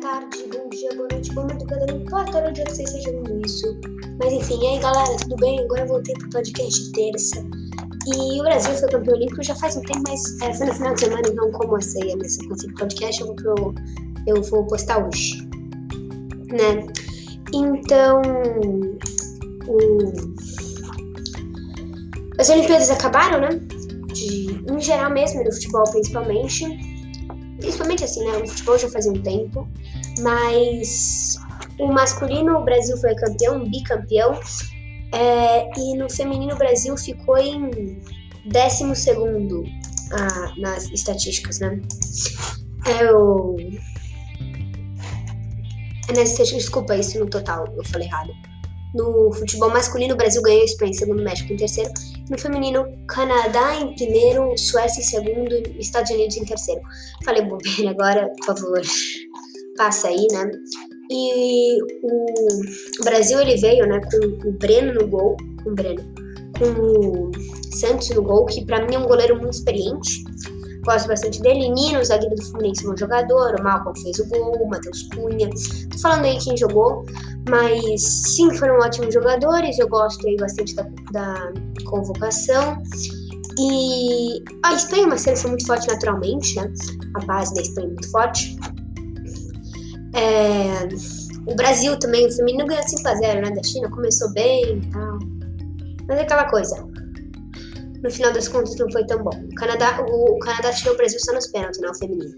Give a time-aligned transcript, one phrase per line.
[0.00, 3.80] tarde, bom dia, boa noite, boa madrugada, não importa onde que vocês estejam vendo isso.
[4.22, 5.60] Mas enfim, e aí galera, tudo bem?
[5.60, 7.44] Agora eu voltei pro podcast de terça.
[8.06, 10.94] E o Brasil foi campeão olímpico já faz um tempo, mas é, foi no final
[10.94, 13.74] de semana, então como eu sei minha sequência de podcast, eu vou, pro,
[14.26, 15.48] eu vou postar hoje.
[16.48, 16.86] Né?
[17.52, 18.22] Então,
[19.66, 20.12] o...
[22.38, 23.48] as Olimpíadas acabaram, né?
[24.12, 26.97] De, em geral mesmo, no futebol principalmente
[27.58, 28.38] principalmente assim, né?
[28.38, 29.68] O futebol já fazia um tempo,
[30.20, 31.36] mas
[31.78, 34.40] o masculino o Brasil foi campeão, bicampeão,
[35.12, 38.02] é, e no feminino o Brasil ficou em
[38.46, 39.64] décimo segundo
[40.12, 41.80] ah, nas estatísticas, né?
[42.86, 43.56] É o...
[46.08, 48.32] É nas estatísticas, desculpa, isso no total, eu falei errado.
[48.94, 51.90] No futebol masculino, o Brasil ganhou Espanha em segundo, México em terceiro.
[52.30, 56.80] No feminino, Canadá em primeiro, Suécia em segundo e Estados Unidos em terceiro.
[57.24, 58.80] Falei bobeira agora, por favor,
[59.76, 60.50] passa aí, né?
[61.10, 66.02] E o Brasil, ele veio, né, com o Breno no gol, com o Breno,
[66.58, 67.30] com o
[67.74, 70.24] Santos no gol, que para mim é um goleiro muito experiente.
[70.88, 71.68] Gosto bastante dele.
[71.68, 73.60] Nino, zagueiro do Fluminense, bom jogador.
[73.60, 75.50] O Malcolm fez o gol, o Matheus Cunha.
[75.90, 77.04] Tô falando aí quem jogou,
[77.46, 79.78] mas sim, foram ótimos jogadores.
[79.78, 81.52] Eu gosto aí bastante da, da
[81.84, 82.82] convocação.
[83.58, 86.72] E a Espanha é uma seleção muito forte naturalmente, né?
[87.16, 88.58] A base da Espanha é muito forte.
[90.14, 90.88] É...
[91.46, 93.50] O Brasil também, o feminino ganhou 5x0, né?
[93.50, 95.18] Da China, começou bem e tal.
[96.08, 96.82] Mas é aquela coisa,
[98.02, 99.30] no final das contas não foi tão bom.
[99.30, 102.34] O Canadá, o, o Canadá tirou o Brasil só nos pênaltis, não, feminino.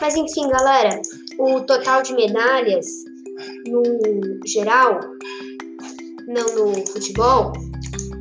[0.00, 1.00] Mas enfim, galera,
[1.38, 2.86] o total de medalhas
[3.66, 3.82] no
[4.46, 5.00] geral,
[6.26, 7.52] não no futebol,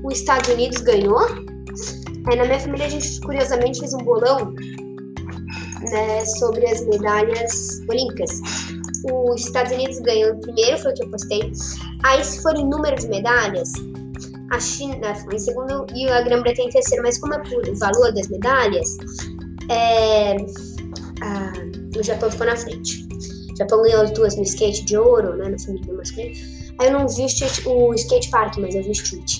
[0.03, 1.21] os Estados Unidos ganhou.
[2.27, 4.53] Aí na minha família a gente curiosamente fez um bolão
[5.91, 8.41] né, sobre as medalhas olímpicas.
[9.11, 11.51] Os Estados Unidos ganhou primeiro, foi o que eu postei.
[12.03, 13.71] Aí se for em número de medalhas,
[14.51, 18.13] a China foi em segundo e a Grã-Bretanha em terceiro, mas como é por valor
[18.13, 18.97] das medalhas,
[19.69, 20.35] é,
[21.21, 21.53] a,
[21.97, 23.07] o Japão ficou na frente.
[23.53, 26.35] O Japão ganhou as duas no skate de ouro, né, no feminino masculino.
[26.79, 27.25] Aí eu não vi
[27.65, 29.39] o, o skate park, mas eu vi street.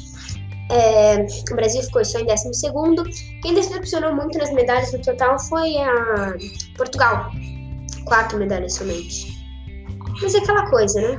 [0.71, 3.03] É, o Brasil ficou só em décimo segundo.
[3.41, 6.35] Quem decepcionou muito nas medalhas no total foi a
[6.77, 7.31] Portugal.
[8.05, 9.33] Quatro medalhas somente.
[10.21, 11.17] Mas é aquela coisa, né?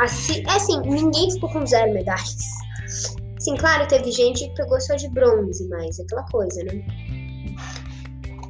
[0.00, 2.34] Assim, é assim, ninguém ficou com zero medalhas.
[3.38, 6.82] Sim, claro, teve gente que pegou só de bronze, mas é aquela coisa, né?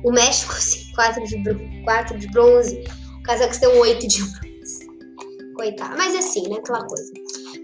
[0.05, 2.84] O México, sim, quatro de, quatro de bronze.
[3.19, 4.87] O Cazaquistão, oito de bronze.
[5.56, 5.97] Coitado.
[5.97, 6.56] Mas assim, né?
[6.56, 7.12] Aquela coisa.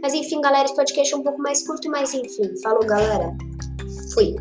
[0.03, 2.61] Mas enfim, galera, esse podcast é um pouco mais curto, mas enfim.
[2.63, 3.37] Falou, galera.
[4.13, 4.35] Fui.